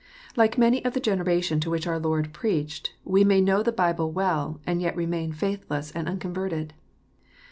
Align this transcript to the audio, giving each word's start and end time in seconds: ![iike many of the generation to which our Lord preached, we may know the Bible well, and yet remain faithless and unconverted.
![iike 0.35 0.57
many 0.57 0.83
of 0.83 0.93
the 0.95 0.99
generation 0.99 1.59
to 1.59 1.69
which 1.69 1.85
our 1.85 1.99
Lord 1.99 2.33
preached, 2.33 2.95
we 3.05 3.23
may 3.23 3.39
know 3.39 3.61
the 3.61 3.71
Bible 3.71 4.11
well, 4.11 4.59
and 4.65 4.81
yet 4.81 4.95
remain 4.95 5.31
faithless 5.31 5.91
and 5.91 6.09
unconverted. 6.09 6.73